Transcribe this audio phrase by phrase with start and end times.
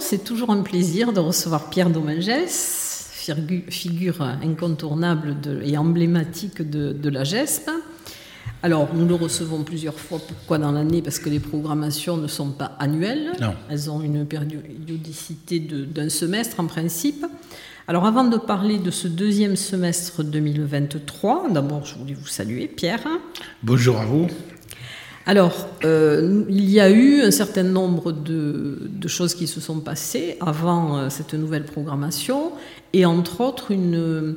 [0.00, 3.10] C'est toujours un plaisir de recevoir Pierre Domingès,
[3.68, 7.70] figure incontournable et emblématique de, la GESP.
[8.62, 10.18] Alors, nous le recevons plusieurs fois.
[10.26, 11.02] Pourquoi dans l'année?
[11.02, 13.32] Parce que les programmations ne sont pas annuelles.
[13.68, 17.26] Elles ont une périodicité d'un semestre en principe.
[17.86, 23.06] Alors, avant de parler de ce deuxième semestre 2023, d'abord, je voulais vous saluer, Pierre.
[23.62, 24.28] Bonjour à vous.
[25.26, 30.36] Alors, euh, il y a eu un certain nombre de, choses qui se sont passées
[30.40, 32.52] avant euh, cette nouvelle programmation,
[32.92, 34.36] et entre autres une,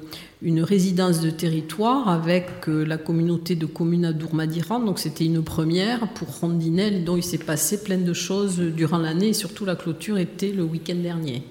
[0.63, 4.79] résidence de territoire avec euh, la communauté de communes à Dourmadiran.
[4.79, 9.29] Donc, c'était une première pour Rondinelle, dont il s'est passé plein de choses durant l'année,
[9.29, 11.43] et surtout la clôture était le week-end dernier.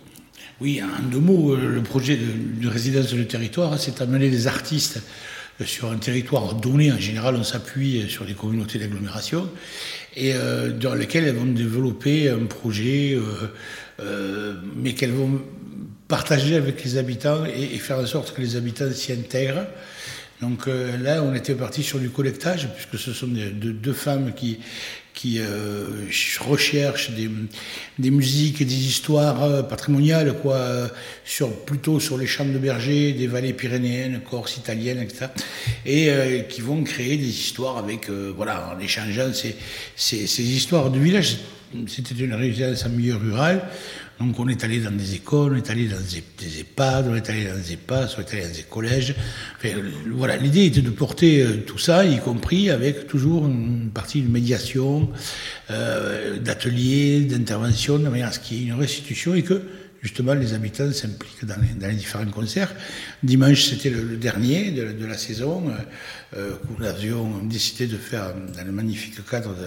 [0.62, 5.02] Oui, en deux mots, le projet de, de résidence de territoire, c'est amener des artistes
[5.64, 9.48] sur un territoire donné, en général, on s'appuie sur des communautés d'agglomération,
[10.14, 13.22] et euh, dans lesquelles elles vont développer un projet, euh,
[14.00, 15.40] euh, mais qu'elles vont
[16.08, 19.66] partager avec les habitants et, faire en sorte que les habitants s'y intègrent.
[20.40, 24.58] Donc là, on était parti sur du collectage, puisque ce sont deux femmes qui,
[25.38, 25.86] euh,
[26.40, 27.10] recherche
[27.98, 30.90] des, musiques et des histoires euh, patrimoniales, quoi,
[31.64, 35.28] plutôt sur les champs de berger des vallées pyrénéennes, Corse italienne, etc.
[35.86, 39.56] Et euh, qui vont créer des histoires avec, voilà, en échangeant ces,
[39.96, 41.38] ces, ces histoires du village.
[41.88, 43.62] C'était une résidence en milieu rural
[44.18, 47.28] donc on est allé dans des écoles, on est allé dans des, EHPAD, on est
[47.28, 49.14] allé dans des EHPAD, on est allé dans des collèges.
[50.10, 54.30] voilà, l'idée était de porter euh, tout ça, y compris avec toujours une partie de
[54.30, 55.10] médiation,
[55.70, 59.60] euh, d'ateliers, d'intervention, de manière à ce qu'il y ait une restitution et que
[60.02, 61.56] justement les habitants s'impliquent dans,
[61.88, 62.72] les, différents concerts.
[63.22, 65.64] Dimanche, c'était le, dernier de, la saison,
[66.36, 69.66] euh, où nous avions décidé de faire dans le magnifique cadre de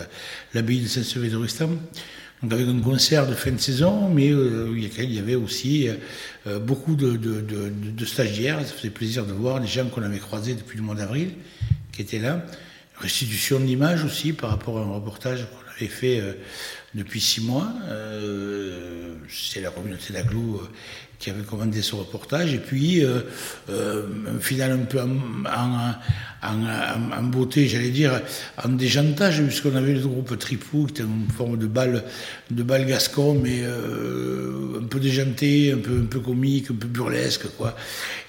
[0.54, 1.78] l'abbaye de Saint-Sevé de Rustam
[2.42, 5.90] donc avec un concert de fin de saison, mais euh, il y avait aussi
[6.48, 8.60] euh, beaucoup de, stagiaires.
[8.66, 11.32] Ça faisait plaisir de voir les gens qu'on avait croisés depuis le mois d'avril,
[11.92, 12.46] qui étaient là.
[12.98, 16.34] Restitution d'images aussi par rapport à un reportage qu'on avait fait euh,
[16.96, 17.72] depuis six mois.
[19.30, 20.62] C'est la communauté d'Aglou
[21.20, 22.54] qui avait commandé ce reportage.
[22.54, 23.20] Et puis, euh,
[23.70, 25.10] euh, un final un peu en,
[26.42, 28.22] en, beauté, j'allais dire,
[28.64, 32.06] en déjantage, puisqu'on avait le groupe Tripou, qui était une forme de balle,
[32.50, 36.88] de balle gascon, mais euh, un peu déjanté, un peu, un peu comique, un peu
[36.88, 37.48] burlesque.
[37.58, 37.76] Quoi.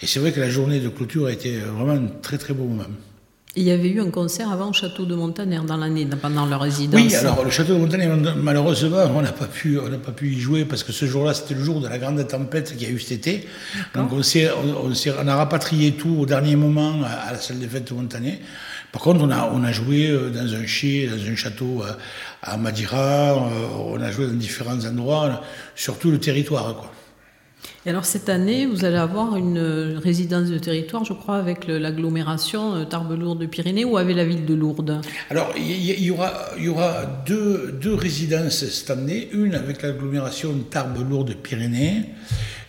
[0.02, 2.64] Et c'est vrai que la journée de clôture a été vraiment un très très beau
[2.64, 2.90] moment.
[3.56, 6.60] Il y avait eu un concert avant au Château de Montaner dans l'année, pendant leur
[6.60, 7.00] résidence.
[7.00, 10.38] Oui, alors le Château de Montaner, malheureusement, on n'a pas pu, on pas pu y
[10.38, 12.94] jouer parce que ce jour-là, c'était le jour de la grande tempête qu'il y a
[12.94, 13.48] eu cet été.
[13.96, 17.88] Donc on, on, on, a rapatrié tout au dernier moment à, la salle des fêtes
[17.88, 18.40] de Montaner.
[18.92, 21.92] Par contre, on a, on a joué euh, dans un dans un château euh,
[22.42, 25.42] à Madira, euh, on a joué dans différents endroits,
[25.74, 26.92] sur tout le territoire, quoi.
[27.86, 32.74] Et alors cette année, vous allez avoir une résidence de territoire, je crois, avec l'agglomération
[32.74, 35.00] euh, Tarbes-Lourdes-Pyrénées ou avec la ville de Lourdes?
[35.30, 36.42] Alors il y, aura,
[37.24, 42.04] deux, résidences cette année, une avec l'agglomération Tarbes-Lourdes-Pyrénées,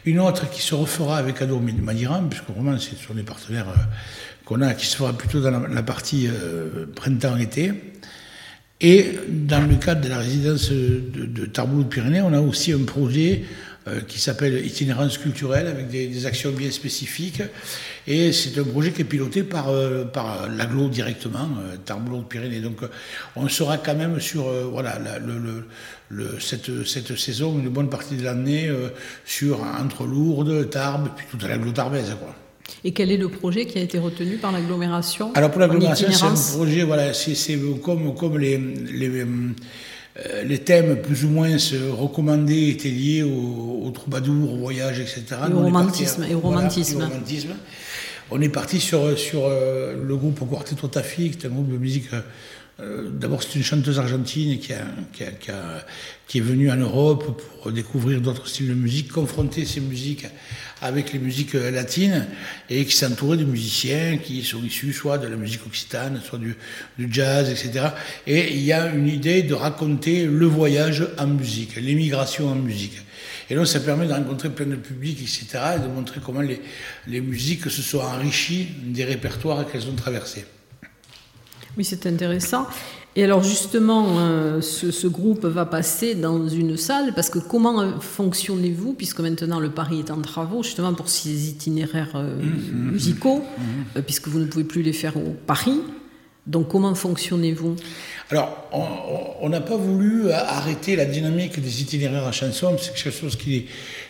[0.06, 3.84] une autre qui se refera avec Ado Madiran, puisque vraiment ce sont des partenaires euh,
[4.46, 7.74] qu'on a, qui se fera plutôt dans la, partie euh, printemps-été.
[8.84, 13.44] Et dans le cadre de la résidence de, de Tarbes-Lourdes-Pyrénées, on a aussi un projet
[13.44, 13.71] euh,
[14.08, 17.42] qui s'appelle Itinérance culturelle avec des, actions bien spécifiques.
[18.08, 22.60] Et c'est un projet qui est piloté par, euh, par l'aglo directement, euh, de Pyrénées.
[22.60, 22.82] Donc
[23.36, 25.66] on sera quand même sur voilà, le,
[26.10, 28.70] le, cette, cette, saison, une bonne partie de l'année,
[29.26, 32.16] sur entre Lourdes, Tarbes, puis toute l'aglo tarbaise.
[32.20, 32.36] Quoi.
[32.84, 36.26] Et quel est le projet qui a été retenu par l'agglomération Alors pour l'agglomération, c'est
[36.26, 39.26] un projet, voilà, c'est comme, comme les, les
[40.18, 41.56] euh, les thèmes plus ou moins
[41.98, 45.24] recommandés étaient liés au, troubadour, au voyage, etc.
[45.50, 46.26] Et au romantisme.
[46.30, 47.08] et au romantisme.
[48.34, 52.10] On est parti sur, sur le groupe Quartetto Taffi, qui est un groupe de musique
[52.82, 54.74] euh, d'abord, c'est une chanteuse argentine qui,
[56.28, 60.26] qui, est venue en Europe pour découvrir d'autres styles de musique, confronter ces musiques
[60.82, 62.26] avec les musiques latines
[62.70, 66.56] et qui s'entourait de musiciens qui sont issus soit de la musique occitane, soit du,
[66.98, 67.90] jazz, etc.
[68.26, 72.98] Et il y a une idée de raconter le voyage en musique, l'émigration en musique.
[73.52, 76.62] Et donc, ça permet de rencontrer plein de publics, etc., et de montrer comment les,
[77.06, 80.46] les musiques se sont enrichies des répertoires qu'elles ont traversés.
[81.78, 82.68] Oui, c'est intéressant.
[83.16, 87.92] Et alors justement, euh, ce, groupe va passer dans une salle, parce que comment euh,
[88.00, 92.92] fonctionnez-vous, puisque maintenant le Paris est en travaux, justement pour ces itinéraires euh, mmh.
[92.92, 94.02] musicaux, mmh.
[94.04, 95.82] puisque vous ne pouvez plus les faire au Paris.
[96.48, 97.76] Donc comment fonctionnez-vous?
[98.32, 98.70] Alors,
[99.42, 103.66] on n'a pas voulu arrêter la dynamique des itinéraires à chanson, c'est quelque chose qui,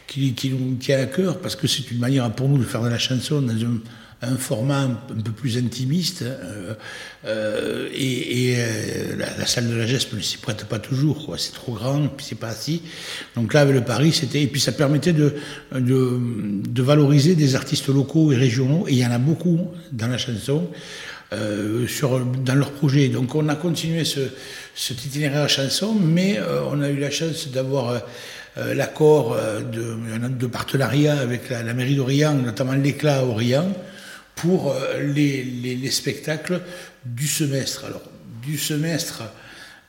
[0.05, 2.83] qui, qui, nous tient à cœur, parce que c'est une manière pour nous de faire
[2.83, 3.79] de la chanson dans un
[4.21, 6.21] un format un, peu plus intimiste.
[6.21, 6.73] Euh,
[7.25, 11.35] euh, et, euh, la, salle de la GESP ne s'y prête pas toujours.
[11.37, 12.83] C'est trop grand, puis c'est pas assis.
[13.35, 14.41] Donc là, avec le Paris, c'était.
[14.41, 15.35] Et puis ça permettait de,
[15.73, 16.19] de,
[16.69, 20.17] de, valoriser des artistes locaux et régionaux, et il y en a beaucoup dans la
[20.17, 20.67] chanson.
[21.87, 23.07] sur, dans leur projet.
[23.07, 24.19] Donc on a continué ce,
[24.75, 26.39] cet itinéraire chanson, mais
[26.71, 28.01] on a eu la chance d'avoir
[28.57, 29.37] l'accord
[29.71, 33.71] de, de partenariat avec la, la mairie d'Orient, notamment l'éclat à Orient,
[34.41, 36.61] pour euh, les, les, spectacles
[37.05, 37.85] du semestre.
[37.85, 38.01] Alors,
[38.41, 39.21] du semestre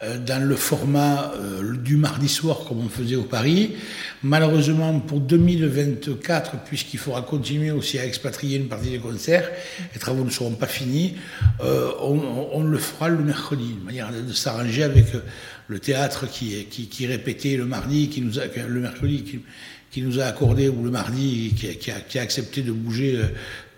[0.02, 3.76] euh, dans le format euh, du mardi soir comme on faisait au Paris.
[4.22, 9.50] Malheureusement pour 2024, puisqu'il faudra continuer aussi à expatrier une partie des concerts,
[9.94, 11.16] les travaux ne seront pas finis,
[11.60, 15.06] on, le fera le mercredi, une manière de, s'arranger avec
[15.66, 19.40] le théâtre qui, répétait le mardi, qui nous a, le mercredi,
[19.90, 23.18] qui, nous a accordé, ou le mardi, qui a, accepté de bouger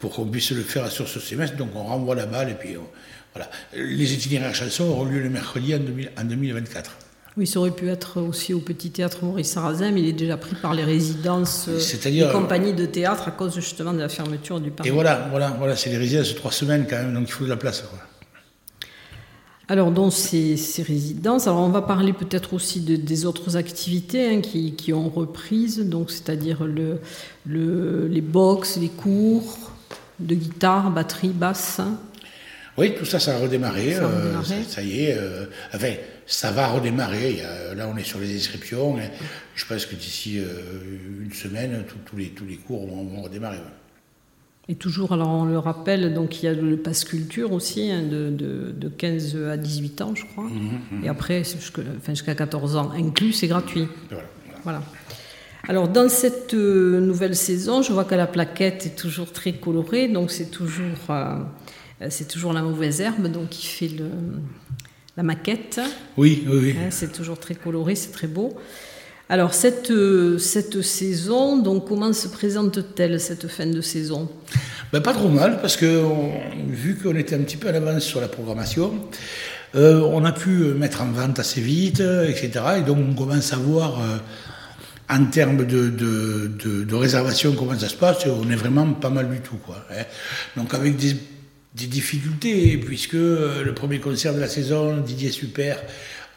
[0.04, 1.56] pour qu'on puisse le faire sur ce semestre.
[1.56, 2.76] Donc on renvoie la balle et puis
[3.32, 3.48] voilà.
[3.74, 6.90] Les itinéraires chansons auront lieu le mercredi en, 2024.
[7.38, 10.36] Oui, ça aurait pu être aussi au Petit Théâtre Maurice Sarrazin, mais il est déjà
[10.36, 11.70] pris par les résidences
[12.04, 14.86] des compagnies de théâtre à cause justement de la fermeture du parc.
[14.86, 17.48] Et voilà, voilà, voilà c'est les résidences trois semaines quand même, donc il faut de
[17.48, 17.82] la place.
[19.68, 24.42] Alors, dans ces, résidences, alors on va parler peut-être aussi de, des autres activités hein,
[24.42, 26.98] qui, qui, ont reprise, donc c'est-à-dire le,
[27.46, 29.73] le, les box, les cours,
[30.24, 31.80] de guitare, batterie, basse
[32.78, 33.92] Oui, tout ça, ça a redémarré.
[33.92, 35.16] Ça, euh, y est.
[35.16, 35.92] Euh, enfin,
[36.26, 37.42] ça va redémarrer.
[37.76, 38.96] là, on est sur les inscriptions.
[39.54, 43.58] je pense que d'ici euh, une semaine, tous les, tous les cours vont, redémarrer.
[44.66, 48.02] Et toujours, alors on le rappelle, donc il y a le passe culture aussi, hein,
[48.02, 50.44] de, de, 15 à 18 ans, je crois.
[50.44, 51.04] Mmh, mmh.
[51.04, 53.86] Et après, jusqu'à 14 ans inclus, c'est gratuit.
[54.62, 54.82] voilà.
[55.66, 60.08] Alors dans cette euh, nouvelle saison, je vois que la plaquette est toujours très colorée,
[60.08, 61.36] donc c'est toujours, euh,
[62.10, 64.10] c'est toujours la mauvaise herbe donc qui fait le,
[65.16, 65.80] la maquette.
[66.18, 66.76] Oui, oui, oui.
[66.78, 68.54] Hein, c'est toujours très coloré, c'est très beau.
[69.30, 74.28] Alors cette, euh, cette saison, donc comment se présente-t-elle cette fin de saison?
[74.92, 76.02] Ben, Pas trop mal, parce que
[76.68, 78.92] vu qu'on était un petit peu à l'avance sur la programmation,
[79.72, 82.50] on a pu mettre en vente assez vite, etc.
[82.78, 83.98] Et donc on commence à voir
[85.08, 89.40] en termes de, de, réservation, comment ça se passe, on est vraiment pas mal du
[89.40, 89.56] tout.
[89.56, 90.04] Quoi, hein.
[90.56, 91.16] Donc avec des,
[91.74, 95.82] difficultés, puisque euh, le premier concert de la saison, Didier Super,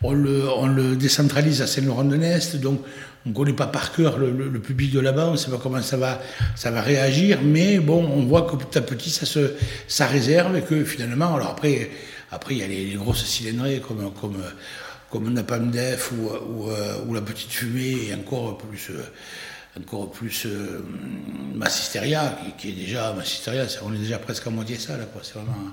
[0.02, 2.82] on le, on le décentralise à Saint-Laurent-de-Nest, donc
[3.26, 5.82] on ne connaît pas par cœur le, public de là-bas, on ne sait pas comment
[5.82, 6.22] ça va,
[6.56, 9.52] ça va réagir, mais bon, on voit que petit à petit ça, se,
[9.88, 11.92] ça réserve et que finalement, alors après,
[12.32, 14.38] après il y a les, les grosses cylindrées comme, comme
[15.10, 20.84] comme Napalm Def euh, ou, La Petite Fumée et encore plus, euh, encore plus euh,
[21.56, 25.72] Massisteria, qui, est déjà, Massisteria, on est déjà presque à moitié ça, là, c'est vraiment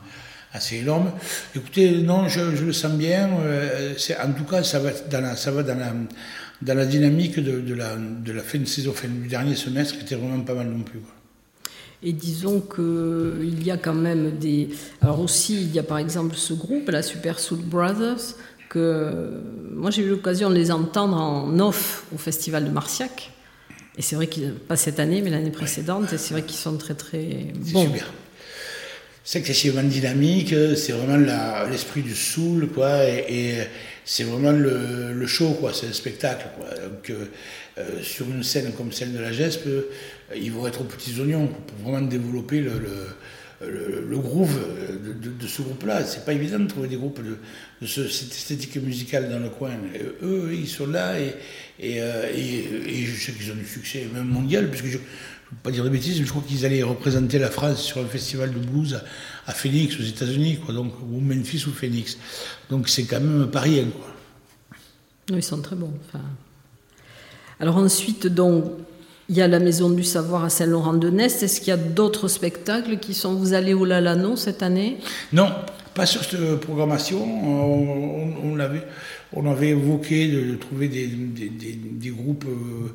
[0.53, 1.13] assez énorme.
[1.55, 3.29] Écoutez, non, je, le sens bien,
[3.99, 5.93] c'est, en tout cas, ça va dans la, ça va dans la,
[6.63, 9.97] dans la dynamique de, de, la, de la fin de saison, fin du dernier semestre,
[9.97, 11.01] qui était vraiment pas mal non plus.
[11.01, 11.13] Quoi.
[12.07, 14.69] Et disons qu'il y a quand même des...
[15.01, 18.37] Alors aussi, il y a par exemple ce groupe, la Super Soul Brothers,
[18.77, 23.31] moi j'ai eu l'occasion de les entendre en off au festival de Marciac.
[23.97, 26.77] Et c'est vrai qu'ils, pas cette année, mais l'année précédente, et c'est vrai qu'ils sont
[26.77, 27.87] très très bons.
[27.87, 28.13] Super.
[29.27, 31.17] C'est excessivement dynamique, c'est vraiment
[31.71, 33.55] l'esprit du soul, quoi, et,
[34.05, 36.69] c'est vraiment le, show, quoi, c'est le spectacle, quoi.
[36.75, 37.25] Donc, euh,
[37.79, 39.67] euh, sur une scène comme celle de la GESP,
[40.37, 43.07] ils vont être aux petits oignons pour vraiment développer le le,
[43.61, 44.59] groove
[45.41, 46.05] de, ce groupe-là.
[46.05, 49.73] C'est pas évident de trouver des groupes de, cette esthétique musicale dans le coin.
[50.23, 51.35] eux, ils sont là et,
[51.81, 55.85] et, je sais qu'ils ont du succès, même mondial, puisque je ne veux pas dire
[55.85, 59.01] de bêtises, mais je crois qu'ils allaient représenter la France sur un festival de blues
[59.47, 62.19] à, Phoenix, aux États-Unis, quoi, donc, ou Memphis ou Phoenix.
[62.71, 63.85] Donc c'est quand même pas rien.
[63.85, 65.37] Quoi.
[65.37, 65.93] Ils sont très bons.
[67.61, 68.65] Alors ensuite, donc,
[69.29, 71.43] il y a la Maison du Savoir à Saint-Laurent-de-Nest.
[71.43, 73.35] Est-ce qu'il y a d'autres spectacles qui sont...
[73.35, 74.99] Vous allez au Lalano cette année?
[75.33, 75.51] Non,
[75.95, 77.23] pas sur cette programmation.
[78.45, 78.83] On, avait,
[79.33, 82.95] on avait évoqué de, trouver des, des, groupes euh,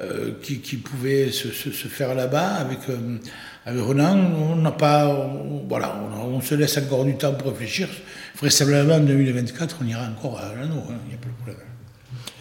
[0.00, 3.18] euh, qui, qui, pouvaient se, se, faire là-bas avec, euh,
[3.66, 4.16] avec Renan.
[4.16, 5.30] On n'a pas...
[5.68, 7.88] voilà, on, se laisse encore du temps pour réfléchir.
[8.36, 10.76] Vraisemblablement, en 2024, on ira encore à Lalano.
[10.88, 11.65] Hein, il n'y a pas de problème.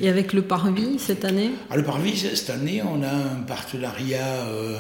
[0.02, 4.46] Et avec le Parvis cette année ah, Le Parvis, cette année, on a un partenariat
[4.48, 4.78] euh,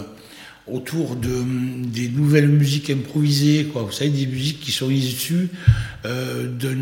[0.67, 1.43] autour de,
[1.86, 3.65] des nouvelles musiques improvisées.
[3.72, 3.84] Quoi.
[3.84, 5.50] Vous savez, des musiques qui sont issues
[6.05, 6.75] euh, de,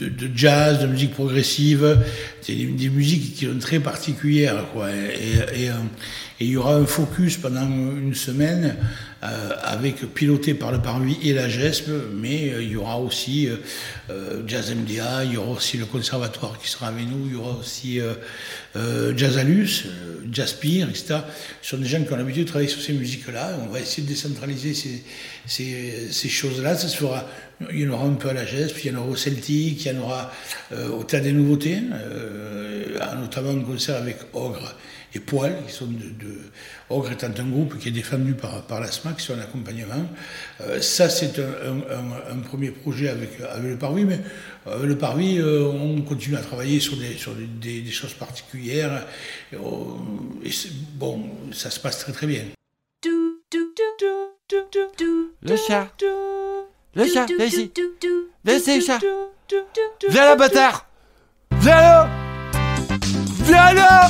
[0.00, 1.98] de, jazz, de musique progressive.
[2.40, 4.64] C'est des, musiques qui sont très particulières.
[4.72, 4.86] Quoi.
[4.86, 5.72] Euh,
[6.38, 8.76] il y aura un focus pendant une semaine
[9.24, 13.48] euh, avec piloté par le Parvis et la GESP, mais euh, il y aura aussi
[14.10, 17.36] euh, Jazz MDA, il y aura aussi le conservatoire qui sera avec nous, il y
[17.36, 18.00] aura aussi
[19.16, 19.86] Jazzalus,
[20.30, 21.20] Jazzpire, etc.
[21.62, 23.58] Ce sont des gens qui ont l'habitude de travailler sur ces musiques-là.
[23.64, 24.74] On va essayer de décentraliser
[25.46, 26.76] ces, choses-là.
[27.72, 29.82] Il y en aura un peu à la GESP, il y en aura au Celtic,
[29.82, 30.30] il y en aura
[30.92, 31.80] au Théâtre des Nouveautés,
[33.18, 34.74] notamment un concert avec Ogre
[35.16, 36.38] et Poil, qui sont de,
[36.90, 40.06] Ogre étant un groupe qui est défendu par, la SMAC sur l'accompagnement.
[40.60, 43.30] Euh, ça, c'est un, premier projet avec,
[43.62, 44.20] le Parvis, mais
[44.66, 49.06] euh, le Parvis, euh, on continue à travailler sur des, sur des, choses particulières.
[49.52, 49.56] Et,
[50.94, 52.42] bon, ça se passe très très bien.
[55.42, 55.88] Le chat.
[56.94, 57.72] Le chat, viens ici.
[58.44, 59.00] Viens ici, chat.
[60.08, 60.86] Viens là, bâtard.
[61.60, 62.08] Viens là.
[63.44, 64.08] Viens là.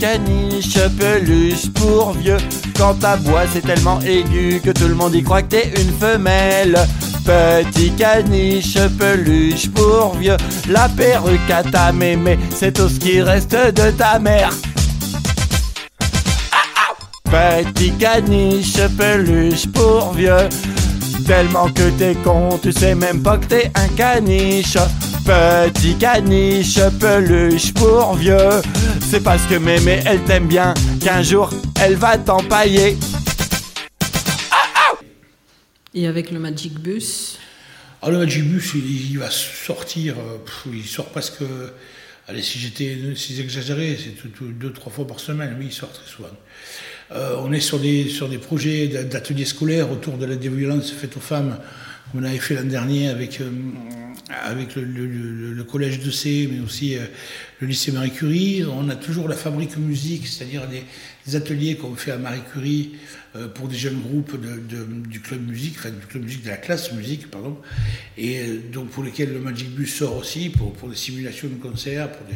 [0.00, 2.38] Caniche, peluche pour vieux.
[2.76, 5.92] Quand ta voix c'est tellement aigu que tout le monde y croit que t'es une
[5.92, 6.76] femelle.
[7.24, 10.38] Petit caniche, peluche pour vieux.
[10.68, 14.52] La perruque à ta mémé, c'est tout ce qui reste de ta mère.
[17.24, 20.48] Petit caniche, peluche pour vieux.
[21.26, 24.78] Tellement que t'es con, tu sais même pas que t'es un caniche.
[25.30, 28.60] Petit caniche, peluche pour vieux.
[29.08, 32.96] C'est parce que mémé elle t'aime bien qu'un jour elle va t'empailler.
[35.94, 37.38] Et avec le Magic Bus
[38.02, 40.38] ah, Le Magic Bus, il, va sortir, euh,
[40.72, 41.44] il sort parce que,
[42.26, 46.10] allez, si j'étais si exagéré, c'est deux, trois fois par semaine, oui, il sort très
[46.10, 46.28] souvent.
[47.12, 51.16] Euh, on est sur des, sur des projets d'ateliers scolaires autour de la violence faite
[51.16, 51.56] aux femmes,
[52.14, 53.50] on avait fait l'an dernier avec, euh,
[54.76, 57.00] le, collège de C, mais aussi euh,
[57.60, 58.64] le lycée Marie Curie.
[58.64, 60.82] On a toujours la fabrique musique, c'est-à-dire des,
[61.36, 62.94] ateliers qu'on fait à Marie Curie
[63.36, 64.36] euh, pour des jeunes groupes
[65.08, 67.56] du club musique, enfin du club musique de la classe musique, pardon,
[68.18, 72.10] et donc pour lesquels le Magic Bus sort aussi, pour, pour des simulations de concerts,
[72.10, 72.26] pour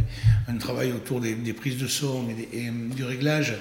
[0.46, 3.54] un travail autour des, prises de son et du réglage.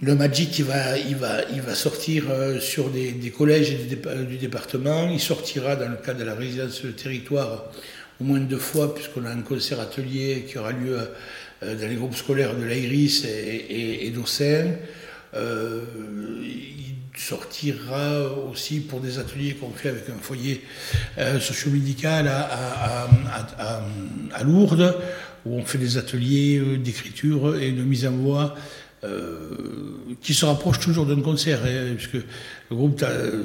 [0.00, 3.76] Le Magic, il va, sortir euh, sur des, collèges
[4.28, 5.10] du département.
[5.10, 7.64] Il sortira dans le cadre de la résidence de territoire
[8.20, 11.00] au moins deux fois, puisqu'on a un concert atelier qui aura lieu
[11.64, 14.12] euh, dans les groupes scolaires de l'Airis et, et,
[15.34, 15.80] euh,
[16.44, 20.62] il sortira aussi pour des ateliers qu'on fait avec un foyer
[21.40, 23.08] socio-médical à,
[24.44, 24.96] Lourdes,
[25.44, 28.58] où on fait des ateliers d'écriture et de mise en voix euh,
[30.20, 32.14] qui se rapproche toujours d'un concert, hein, puisque
[32.70, 33.44] le groupe euh,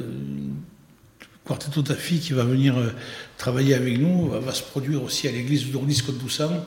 [1.46, 2.90] Quartetto Tafi qui va venir euh,
[3.38, 6.66] travailler avec nous va, se produire aussi à l'église d'Ourdis Contoussan,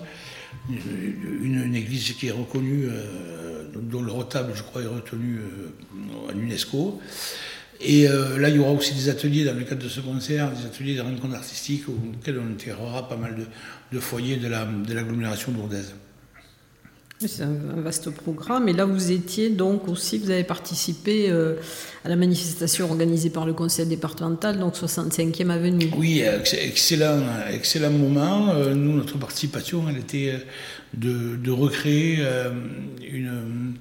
[0.71, 2.89] une, église qui est reconnue,
[3.75, 5.39] dont le retable, je crois, est retenu
[6.29, 7.01] à l'UNESCO.
[7.81, 10.65] Et là, il y aura aussi des ateliers dans le cadre de ce concert, des
[10.65, 13.45] ateliers de rencontres artistiques auxquels on intégrera pas mal de,
[13.93, 14.49] de foyers de
[14.95, 15.95] l'agglomération la, lourdaise.
[17.19, 18.69] C'est un vaste programme.
[18.69, 21.55] Et là, vous étiez donc aussi, vous avez participé euh,
[22.05, 25.91] à la manifestation organisée par le conseil départemental, donc 65e avenue.
[25.97, 28.51] Oui, excellent, excellent moment.
[28.51, 30.39] Euh, nous, notre participation, elle était euh,
[30.93, 32.19] de, de recréer
[33.11, 33.75] une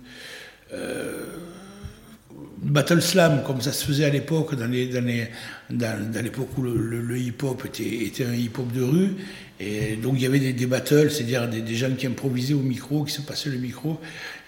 [2.66, 7.18] battle slam, comme ça se faisait à l'époque, dans, les, dans, dans, l'époque où le,
[7.18, 9.16] hip-hop était, était, un hip-hop de rue.
[9.60, 13.06] Et donc il y avait des, des battles, c'est-à-dire des, gens qui improvisaient au micro,
[13.06, 14.00] qui se passaient le micro.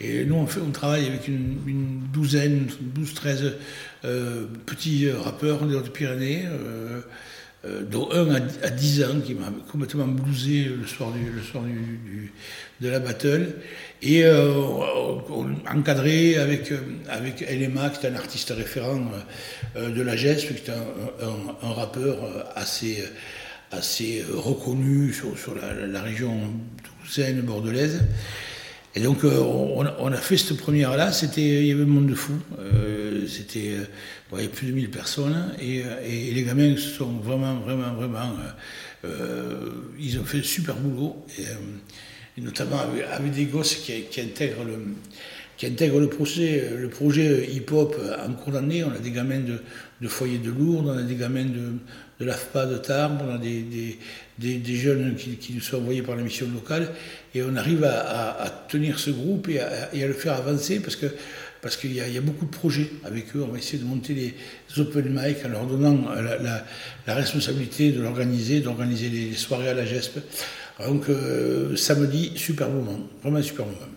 [0.02, 2.68] Et nous, on, fait, on travaille avec une, une douzaine,
[3.00, 3.54] 12-13
[4.06, 6.44] euh, petits rappeurs des Hautes-Pyrénées.
[6.46, 7.02] Euh,
[7.68, 12.32] euh, dont un à, 10 ans qui m'a complètement blousé le soir, du, soir du,
[12.82, 13.56] de la battle,
[14.02, 14.54] et euh,
[15.70, 19.02] encadré avec, euh, avec Elema, qui est un artiste référent
[19.76, 22.18] de la GESP, qui est un, rappeur
[22.56, 23.04] assez,
[23.72, 26.40] assez reconnu sur, sur la, la, région
[26.84, 28.02] toulousaine, bordelaise.
[28.98, 32.34] Et donc, on, on, a fait cette première-là, il y avait un monde de fou.
[33.28, 33.76] c'était
[34.32, 35.84] il y avait plus de 1000 personnes et,
[36.34, 38.34] les gamins sont vraiment, vraiment, vraiment.
[39.04, 43.94] Euh, euh, ils ont fait un super boulot, et, euh, notamment avec, des gosses qui,
[44.20, 44.80] intègrent le,
[45.56, 47.96] qui le projet hip-hop
[48.28, 48.84] en cours d'année.
[48.84, 49.62] On a des gamins de,
[50.02, 51.74] de foyer de Lourdes, on a des gamins de,
[52.20, 53.64] de l'AFPA de Tarbes, on a des,
[54.38, 56.90] des, des, jeunes qui, nous sont envoyés par la mission locale,
[57.34, 61.08] et on arrive à, tenir ce groupe et à, le faire avancer parce que
[61.60, 63.44] parce qu'il y, a beaucoup de projets avec eux.
[63.44, 64.36] On va essayer de monter les
[64.78, 66.08] open mic en leur donnant
[67.08, 70.20] la, responsabilité de l'organiser, d'organiser les, soirées à la GESP.
[70.86, 73.97] Donc euh, samedi, super moment, vraiment super moment.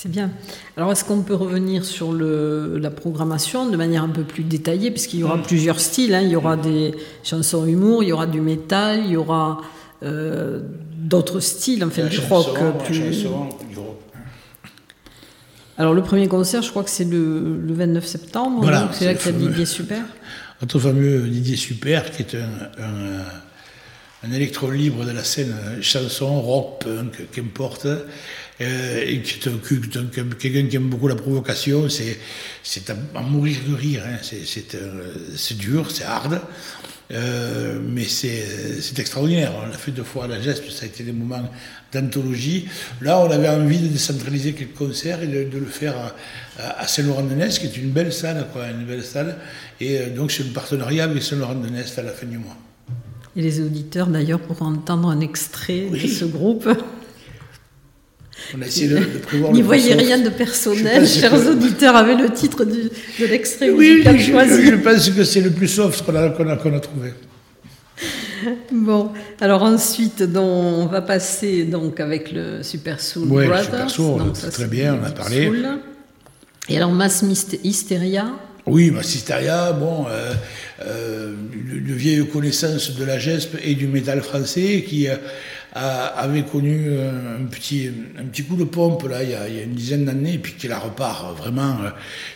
[0.00, 0.30] C'est bien.
[0.76, 4.92] Alors, est-ce qu'on peut revenir sur le, la programmation de manière un peu plus détaillée,
[4.92, 5.42] puisqu'il y aura mm.
[5.42, 6.14] plusieurs styles.
[6.14, 6.20] Hein.
[6.20, 9.60] Il y aura des chansons humour, il y aura du métal, il y aura
[10.04, 10.60] euh,
[10.94, 12.46] d'autres styles, enfin du rock.
[12.84, 13.26] Plus...
[15.76, 19.32] Alors le premier concert, je crois que c'est le, 29 septembre, voilà, c'est là qu'il
[19.32, 20.04] y a Didier Super?
[20.60, 23.24] Notre fameux Didier Super, qui est un,
[24.22, 27.88] un, électron libre de la scène chanson, rock, punk, qu'importe,
[28.60, 34.02] euh, et qui est quelqu'un qui aime beaucoup la provocation, c'est, à, mourir de rire,
[34.04, 34.18] hein.
[34.20, 36.40] c'est dur, c'est hard,
[37.10, 39.52] euh, mais c'est extraordinaire.
[39.62, 41.48] On l'a fait deux fois à la geste, ça a été des moments
[41.92, 42.68] d'anthologie.
[43.00, 45.94] Là, on avait envie de décentraliser quelques concerts et de, le faire
[46.58, 49.36] à, Saint-Laurent-de-Nest, qui est une belle salle, quoi, une belle salle.
[49.80, 52.56] Et euh, donc, c'est un partenariat avec Saint-Laurent-de-Nest à la fin du mois.
[53.36, 56.68] Et les auditeurs, d'ailleurs, pourront entendre un extrait de ce groupe.
[58.56, 62.30] On a essayé de, de prévoir N'y voyez rien de personnel, chers auditeurs, avec le
[62.30, 62.90] titre de
[63.26, 64.66] l'extrait oui, choisi.
[64.66, 67.12] Je pense que c'est le plus soft qu'on a, a, trouvé.
[68.72, 73.64] Bon, alors ensuite, donc, on va passer donc avec le Super Soul ouais, Brothers.
[73.64, 75.46] Super Soul, c'est très bien, on a parlé.
[75.46, 75.68] Soul.
[76.68, 77.24] Et alors Mass
[77.64, 78.26] Hysteria
[78.66, 80.32] Oui, Mass Hysteria, bon, euh,
[80.80, 85.08] euh, de, de, vieilles connaissances de la GESP et du métal français qui...
[85.08, 85.16] Euh,
[85.74, 89.74] avait connu un petit, un petit coup de pompe là, il, y a, a une
[89.74, 91.76] dizaine d'années, et puis qui la repart vraiment.
[91.82, 91.90] Euh,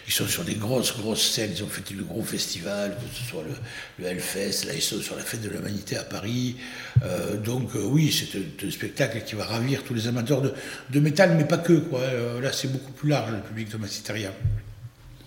[0.06, 3.28] ils sont sur des grosses, grosses scènes, ils ont fait des gros festivals, que ce
[3.30, 3.54] soit le,
[4.04, 6.56] le Hellfest, là ils sont sur la fête de l'humanité à Paris.
[7.04, 10.52] Euh, donc oui, c'est un, spectacle qui va ravir tous les amateurs de,
[10.90, 11.72] de métal, mais pas que.
[11.72, 12.00] Quoi.
[12.40, 14.30] Là c'est beaucoup plus large le public de Massiteria.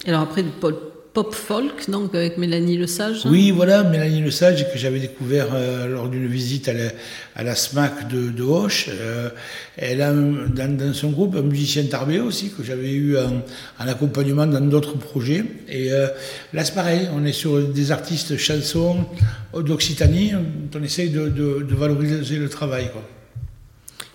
[0.06, 0.76] Alors après, Paul
[1.16, 3.26] pop folk, donc avec Mélanie Lesage.
[3.26, 6.90] Oui, voilà, Mélanie Lesage que j'avais découvert euh, lors d'une visite à la,
[7.38, 8.90] à la, SMAC de, de Hoche.
[8.90, 9.30] Euh,
[9.78, 13.42] elle a dans, dans, son groupe un musicien tarbé aussi que j'avais eu en,
[13.80, 15.46] en, accompagnement dans d'autres projets.
[15.70, 16.08] Et euh,
[16.54, 19.06] là, c'est pareil, on est sur des artistes chansons
[19.54, 20.34] d'Occitanie,
[20.76, 22.90] on essaye de, de, de, valoriser le travail.
[22.92, 23.04] Quoi.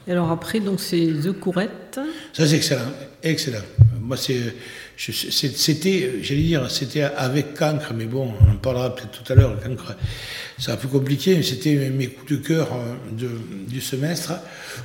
[0.06, 1.98] Et alors après, donc c'est The Courette.
[2.34, 3.64] Ça c'est excellent, excellent.
[4.02, 4.54] Moi c'est
[5.00, 9.58] c'était, j'allais dire, c'était avec Cancre, mais bon, on en parlera peut-être tout à l'heure.
[9.58, 9.94] Cancre,
[10.58, 13.26] c'est un peu compliqué, mais c'était mes coups de cœur euh,
[13.66, 14.34] du semestre.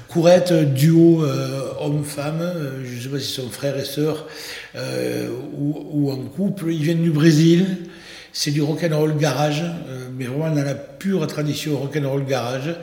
[0.07, 4.25] Courette, duo euh, homme-femme, euh, je ne sais pas si sont frères et sœurs
[4.75, 6.71] euh, ou, ou, en couple.
[6.71, 7.65] Ils viennent du Brésil.
[8.31, 12.75] C'est du rock'n'roll garage, euh, mais vraiment dans la pure tradition rock'n'roll garage.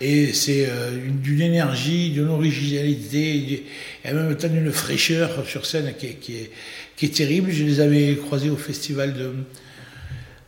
[0.00, 3.64] Et c'est euh, d'une énergie, d'une originalité,
[4.04, 6.50] et en même temps d'une fraîcheur sur scène qui est, qui, est,
[6.96, 7.50] qui est, terrible.
[7.50, 9.32] Je les avais croisés au festival de,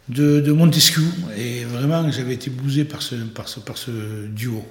[0.08, 1.04] de, de Montesquieu,
[1.36, 4.64] et vraiment j'avais été bousé par ce, par ce, par ce duo.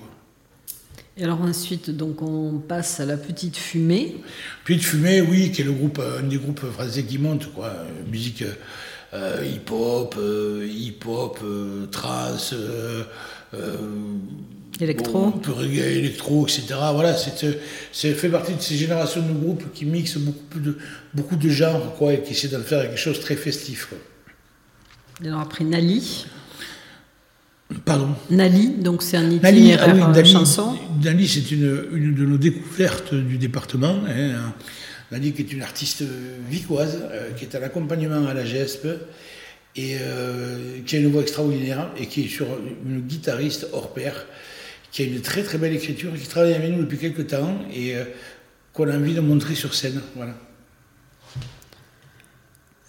[1.18, 4.16] Et alors ensuite, donc on passe à la Petite Fumée.
[4.64, 7.72] Petite Fumée, oui, qui est le groupe, un des groupes français qui monte, quoi.
[8.10, 8.44] Musique
[9.14, 12.56] euh, hip-hop, euh, hip-hop, euh, trance,
[14.82, 15.20] Électro.
[15.20, 16.64] Bon, un peu reggae, électro, etc.
[16.94, 20.78] Voilà, c'est fait partie de ces générations de groupes qui mixent beaucoup de,
[21.14, 23.88] beaucoup de genres quoi, et qui essaient d'en faire quelque chose de très festif.
[23.88, 23.98] Quoi.
[25.26, 26.26] Alors après Nali.
[27.86, 30.76] Pardon Nali, donc c'est un itinéraire Nali, ah oui, Nali, chanson.
[31.02, 34.00] Nali, c'est une, une, de nos découvertes du département.
[34.10, 34.54] Hein.
[35.12, 36.04] Nadine qui est une artiste
[36.50, 37.04] vicoise,
[37.38, 38.88] qui est un accompagnement à la GESP
[39.76, 39.98] et
[40.86, 42.48] qui a une voix extraordinaire et qui est sur
[42.86, 44.26] une guitariste hors pair,
[44.92, 47.96] qui a une très très belle écriture, qui travaille avec nous depuis quelques temps et
[48.74, 50.02] qu'on a envie de montrer sur scène.
[50.16, 50.36] Voilà.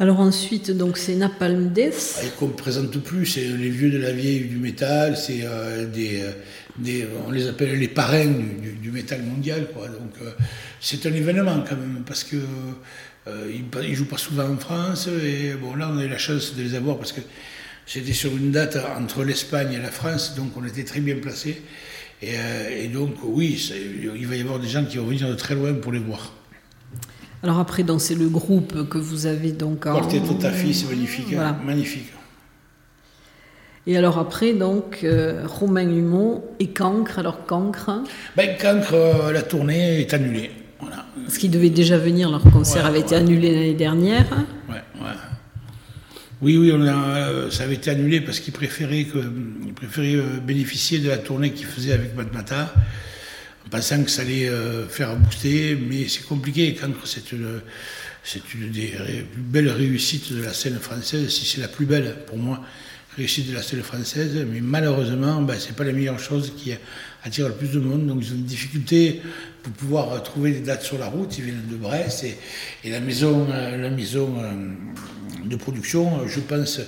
[0.02, 2.22] Alors ensuite, donc c'est Napalm Death.
[2.24, 5.86] Et qu'on ne présente plus, c'est les vieux de la vieille du métal, c'est euh,
[5.86, 6.32] des, euh,
[6.76, 9.86] des, on les appelle les parrains du, métal mondial, quoi.
[9.86, 10.32] Donc euh,
[10.80, 12.36] c'est un événement quand même, parce que
[13.28, 16.56] ils, ne jouent pas souvent en France, et bon là on a eu la chance
[16.56, 17.20] de les avoir parce que
[17.86, 21.62] c'était sur une date entre l'Espagne et la France, donc on était très bien placés.
[22.22, 23.60] Et, et donc oui,
[24.18, 26.32] il va y avoir des gens qui vont venir de très loin pour les voir.
[27.42, 29.94] Alors après, c'est le groupe que vous avez donc en...
[29.94, 31.56] Quartet Totafi, c'est magnifique, hein.
[31.64, 32.12] magnifique.
[33.88, 37.18] Et alors après, donc, euh, Romain Humon et Cancre.
[37.18, 37.90] Alors Cancre
[38.36, 40.52] ben, Cancre, euh, la tournée est annulée.
[40.80, 41.04] Voilà.
[41.24, 44.30] Parce qu'ils devaient déjà venir, leur concert avait été annulé l'année dernière.
[44.68, 45.31] Ouais, ouais.
[46.42, 49.18] Oui, oui, euh, ça avait été annulé parce préféraient, que,
[49.76, 52.74] préféraient bénéficier de la tournée qu'ils faisaient avec Matmata
[53.64, 57.60] en pensant que ça allait euh, faire booster, mais c'est compliqué quand c'est une,
[58.72, 58.88] des
[59.32, 62.60] plus belles réussites de la scène française, si c'est la plus belle pour moi,
[63.16, 66.72] réussite de la scène française, mais malheureusement, ben, ce n'est pas la meilleure chose qui
[67.22, 69.22] attire le plus de monde, donc ils ont une difficulté
[69.62, 72.24] pour pouvoir trouver des dates sur la route, ils viennent de Brest,
[72.82, 74.50] et, la maison, euh, la maison euh,
[75.52, 76.80] de production, je pense,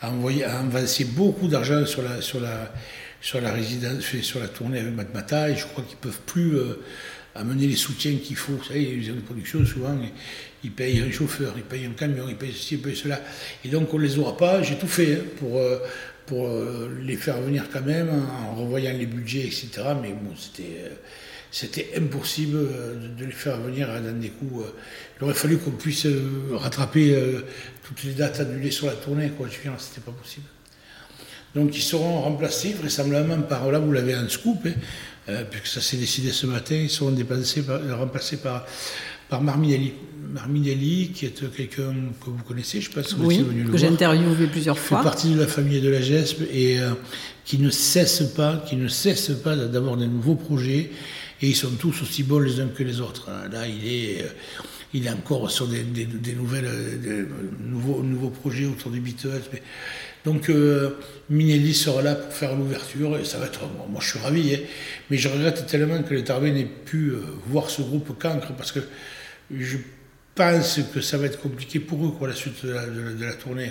[0.00, 2.72] a, envoyé, a avancé beaucoup d'argent sur la, sur la
[3.20, 6.56] sur la résidence, sur la tournée avec Matmata, et je crois qu'ils ne peuvent plus
[6.56, 6.80] euh,
[7.34, 8.52] amener les soutiens qu'il faut.
[8.52, 9.98] Vous savez, les de production, souvent,
[10.62, 13.20] ils payent un chauffeur, ils payent un camion, ils payent ceci, ils payent cela.
[13.64, 14.62] Et donc, on ne les aura pas.
[14.62, 15.78] J'ai tout fait hein, pour, euh,
[16.26, 19.68] pour euh, les faire venir quand même, en revoyant les budgets, etc.
[20.00, 20.92] Mais bon, c'était
[21.50, 22.58] c'était impossible
[23.18, 24.66] de, les faire venir dans des coups.
[25.18, 26.06] il aurait fallu qu'on puisse
[26.52, 27.16] rattraper
[27.86, 29.48] toutes les dates annulées sur la tournée, quoi.
[29.48, 30.46] Je c'était pas possible.
[31.54, 34.72] Donc ils seront remplacés vraisemblablement par, là vous l'avez en scoop, hein,
[35.28, 37.14] euh, puisque ça s'est décidé ce matin, ils seront
[37.66, 38.66] par, remplacés par,
[39.28, 41.12] par Marminelli.
[41.14, 44.98] qui est quelqu'un que vous connaissez, je pense que oui, que j'ai interviewé plusieurs fois.
[44.98, 46.90] Qui fait partie de la famille de la GESP et euh,
[47.46, 50.90] qui ne cesse pas, qui ne cesse pas d'avoir des nouveaux projets
[51.40, 53.30] et ils sont tous aussi bons les uns que les autres.
[53.50, 54.28] Là, il est, euh,
[54.96, 55.84] il est encore sur des,
[56.34, 56.70] nouvelles,
[57.60, 59.42] nouveaux, nouveaux projets autour des Beatles.
[60.24, 60.98] Donc euh,
[61.30, 63.60] Minelli sera là pour faire l'ouverture ça va être.
[63.88, 64.58] moi je suis ravi, hein.
[65.08, 68.72] mais je regrette tellement que les Tarbés n'aient pu euh, voir ce groupe cancre parce
[68.72, 68.80] que
[69.56, 69.76] je
[70.34, 73.70] pense que ça va être compliqué pour eux quoi, la suite de la, tournée.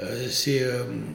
[0.00, 0.64] Euh, c'est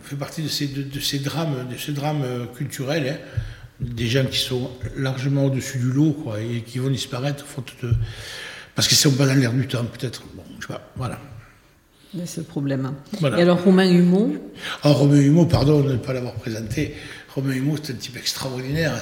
[0.02, 3.08] fait partie de ces, de, ces drames, de ces drames culturels.
[3.08, 3.40] Hein.
[3.80, 7.92] des gens qui sont largement au-dessus du lot quoi, et qui vont disparaître faute de,
[8.76, 10.24] parce qu'ils sont pas dans l'air du temps peut-être.
[10.36, 11.20] Bon, je sais pas, voilà
[12.26, 12.94] ce problème.
[13.24, 14.36] Et alors Romain Humeau
[14.84, 16.96] ah, Romain Humeau, pardon de ne pas l'avoir présenté.
[17.34, 18.94] Romain Humeau, c'est un type extraordinaire.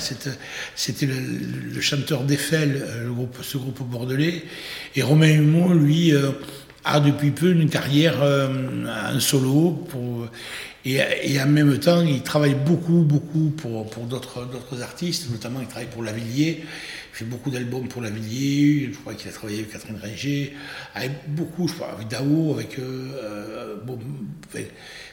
[0.76, 4.44] C'était le, chanteur d'Eiffel, euh, groupe, ce groupe bordelais.
[4.96, 6.32] Et Romain Humeau, lui, euh,
[6.86, 9.72] a depuis peu une carrière euh, en solo.
[9.90, 10.28] Pour,
[10.86, 14.48] et, et, en même temps, il travaille beaucoup, beaucoup pour, pour d'autres
[14.82, 16.64] artistes, notamment il travaille pour Lavillier.
[17.12, 20.54] Il fait beaucoup d'albums pour Lavillier, je crois qu'il a travaillé avec Catherine Ringer,
[20.96, 22.80] avec beaucoup, je crois, avec Dao, avec.
[22.80, 23.76] Euh,
[24.56, 24.62] euh,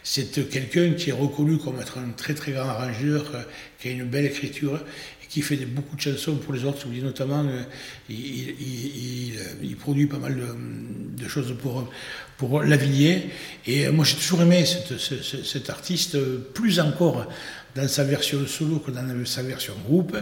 [0.05, 3.43] c'est quelqu'un qui est reconnu comme être un très très grand arrangeur, euh,
[3.81, 4.77] qui a une belle écriture
[5.23, 6.87] et qui fait beaucoup de chansons pour les autres.
[6.89, 7.45] Notamment,
[8.09, 10.37] il, produit pas mal
[11.17, 11.91] de, choses pour,
[12.37, 13.25] pour Lavillier.
[13.67, 16.17] Et moi, j'ai toujours aimé cet artiste,
[16.55, 17.27] plus encore
[17.79, 20.17] dans sa version solo que dans sa version groupe.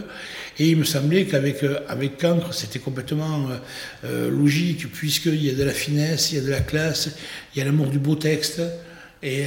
[0.59, 3.57] Et il me semblait qu'avec euh, avec Cancre, c'était complètement euh,
[4.05, 7.09] euh, logique, puisqu'il y a de la finesse, il y a de la classe,
[7.53, 8.61] il y a l'amour du beau texte,
[9.23, 9.45] et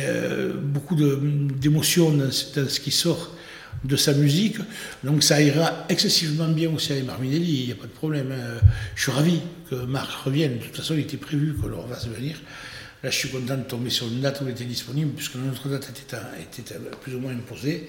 [0.60, 3.36] beaucoup d'émotions dans, ce qui sort
[3.84, 4.56] de sa musique.
[5.04, 8.32] Donc ça ira excessivement bien aussi avec Marminelli, il n'y a pas de problème.
[8.32, 8.58] Hein.
[8.96, 10.58] Je suis ravi que Marc revienne.
[10.58, 12.34] De toute façon, il était prévu que va se venir.
[13.02, 15.68] Là, je suis content de tomber sur une date où il était disponible, puisque notre
[15.68, 17.88] date était, plus ou moins imposée.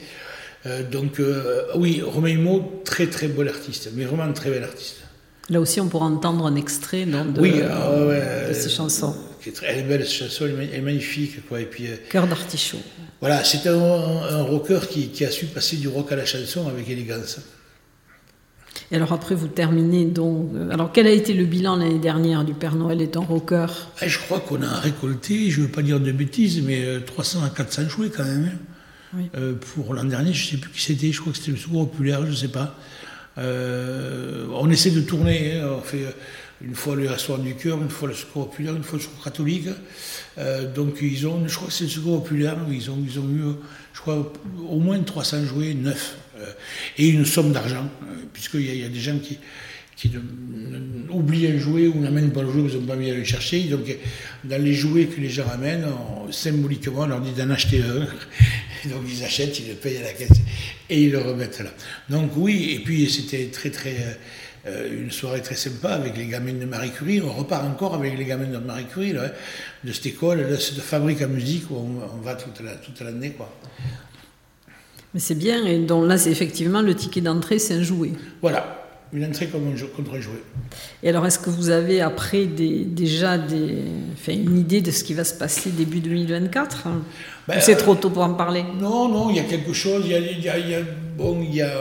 [0.65, 4.97] Euh, donc, euh, oui, Romain Humeau, très très beau artiste, mais vraiment très bel artiste.
[5.49, 7.17] Là aussi, on pourra entendre un extrait de,
[7.69, 9.15] ah, ces chansons.
[9.63, 11.45] elle est belle, cette chanson, elle est magnifique.
[11.47, 11.59] Quoi.
[11.61, 12.77] Et puis, euh, Cœur d'artichaut.
[13.19, 16.67] Voilà, c'est un, un, rocker qui, qui, a su passer du rock à la chanson
[16.69, 17.39] avec élégance.
[18.91, 20.49] Et alors après, vous terminez donc.
[20.53, 23.67] Euh, alors quel a été le bilan l'année dernière du Père Noël étant rocker
[24.01, 27.39] ah, Je crois qu'on a récolté, je ne veux pas dire de bêtises, mais 300
[27.41, 28.51] euh, à 400 jouets quand même.
[29.15, 29.21] Hein.
[29.37, 31.57] Euh, pour l'an dernier, je ne sais plus qui c'était, je crois que c'était le
[31.57, 32.75] Secours Populaire, je ne sais pas.
[33.37, 35.69] on essaie de tourner, hein.
[35.77, 36.05] on fait
[36.61, 39.23] une fois le restaurant du cœur, une fois le secours populaire, une fois le secours
[39.23, 39.67] catholique.
[40.75, 43.55] donc ils ont, je crois que c'est le secours populaire, ils ont, ils ont eu,
[43.93, 44.31] je crois,
[44.69, 46.17] au moins 300 jouets neufs
[46.97, 47.89] et une somme d'argent,
[48.33, 49.37] puisqu'il y, y, a des gens qui,
[50.01, 50.11] qui
[51.11, 53.61] oublient un jouet ou n'amènent pas le jouet, ils n'ont pas à le chercher.
[53.65, 53.81] Donc,
[54.43, 55.85] dans les jouets que les gens ramènent,
[56.31, 57.99] symboliquement, on leur dit d'en acheter un.
[58.89, 60.39] donc, ils achètent, ils le payent à la caisse
[60.89, 61.69] et ils le remettent là.
[62.09, 63.95] Donc, oui, et puis c'était très, très.
[64.67, 67.19] Euh, une soirée très sympa avec les gamins de Marie Curie.
[67.19, 69.31] On repart encore avec les gamins de Marie Curie, là,
[69.83, 72.61] de cette école, de cette fabrique à musique où on, va toute
[73.01, 73.35] l'année.
[75.13, 78.11] Mais c'est bien, et donc là, c'est effectivement le ticket d'entrée, c'est un jouet.
[78.41, 78.81] Voilà,
[79.13, 80.41] une entrée comme un contre un jouet.
[81.03, 83.79] Et alors, est-ce que vous avez après des, déjà des,
[84.13, 86.87] enfin, une idée de ce qui va se passer début 2024
[87.47, 88.63] ben, C'est trop tôt pour en parler?
[88.79, 90.03] Non, non, il y a quelque chose.
[90.05, 90.79] Il y a, il y a, il y a
[91.17, 91.73] bon, il y a,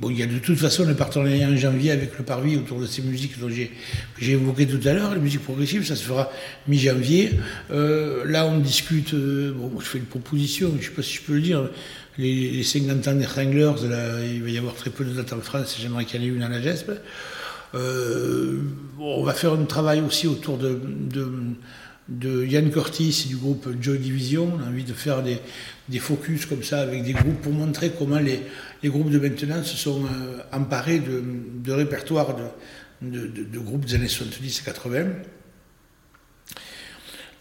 [0.00, 2.78] bon, il y a de toute façon le partenariat en janvier avec le Parvis autour
[2.78, 5.96] de ces musiques dont j'ai, que j'ai évoquées tout à l'heure, les musiques progressives, ça
[5.96, 6.30] se fera
[6.68, 7.32] mi-janvier.
[7.72, 9.14] Euh, là, on discute.
[9.14, 11.68] Euh, bon, je fais une proposition, je ne sais pas si je peux le dire
[12.18, 13.74] les, 50 ans des Wranglers,
[14.32, 16.36] il va y avoir très peu de dates en France, j'aimerais qu'il y en ait
[16.36, 16.92] une à la GESP.
[17.74, 18.60] Euh,
[18.98, 20.80] on va faire un travail aussi autour de,
[22.08, 24.52] de, Yann Curtis du groupe Joy Division.
[24.56, 28.18] On a envie de faire des, focus comme ça avec des groupes pour montrer comment
[28.18, 28.40] les,
[28.84, 31.22] groupes de maintenant se sont euh, emparés de,
[31.62, 32.36] de répertoires
[33.02, 35.04] de, de, groupes des années 70 et 80.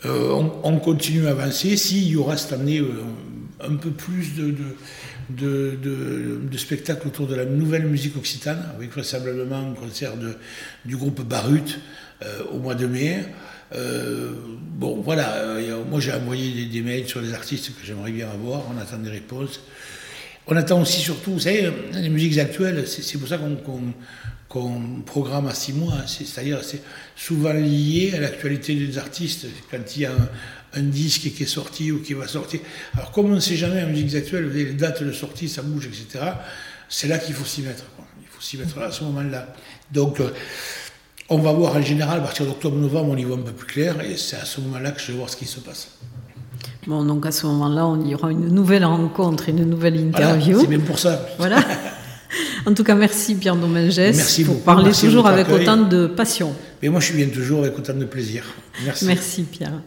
[0.05, 1.77] Euh, on, continue à avancer.
[1.77, 2.81] S'il y aura cette année
[3.67, 4.53] un peu plus de,
[5.29, 10.13] de, de, spectacles autour de la nouvelle musique occitane, avec vraisemblablement un concert
[10.85, 11.79] du groupe Barut
[12.23, 13.25] euh, au mois de mai.
[13.73, 14.31] Euh,
[14.77, 18.63] bon, voilà, euh, moi j'ai envoyé des, mails sur les artistes que j'aimerais bien avoir,
[18.73, 19.59] on attend des réponses.
[20.47, 23.39] On attend aussi surtout, vous savez, les musiques actuelles, c'est pour ça
[24.47, 26.81] qu'on programme à six mois, c'est-à-dire c'est
[27.15, 29.47] souvent lié à l'actualité des artistes.
[29.71, 30.29] Quand il y a un,
[30.75, 32.59] un disque qui est sorti ou qui va sortir.
[32.95, 35.87] Alors comme on ne sait jamais en musique actuelle, les dates de sortie, ça bouge,
[35.87, 36.23] etc.,
[36.89, 37.83] c'est là qu'il faut s'y mettre.
[38.21, 39.53] Il faut s'y mettre à ce moment-là.
[39.91, 40.29] Donc euh,
[41.29, 44.01] on va voir en général, à partir d'octobre-novembre, on y voit un peu plus clair,
[44.01, 45.89] et c'est à ce moment-là que je vais voir ce qui se passe.
[46.87, 50.59] Bon, donc à ce moment-là, on y aura une nouvelle rencontre, une nouvelle interview.
[50.61, 51.27] c'est bien pour ça.
[51.37, 51.57] Voilà.
[52.65, 56.53] En tout cas, merci Pierre Domingès merci pour parler toujours avec autant de passion.
[56.81, 58.43] Mais moi, je bien toujours avec autant de plaisir.
[58.83, 59.05] Merci.
[59.05, 59.81] Merci Pierre.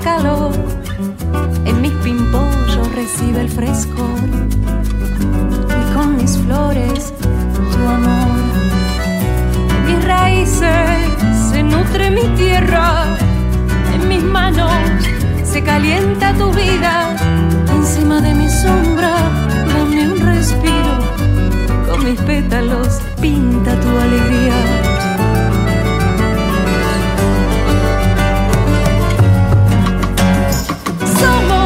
[0.00, 0.52] calor,
[1.64, 4.06] en mis pimpollos recibe el fresco.
[5.68, 7.12] Y con mis flores
[7.72, 8.36] tu amor.
[9.76, 11.08] En mis raíces
[11.50, 13.04] se nutre mi tierra,
[13.94, 14.72] en mis manos
[15.44, 17.16] se calienta tu vida,
[17.74, 19.14] encima de mi sombra
[19.74, 20.98] dame un respiro,
[21.88, 24.89] con mis pétalos pinta tu alegría.
[31.20, 31.59] someone